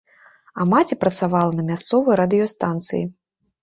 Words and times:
А 0.59 0.65
маці 0.71 0.97
працавала 1.03 1.51
на 1.61 1.69
мясцовай 1.71 2.21
радыёстанцыі. 2.25 3.03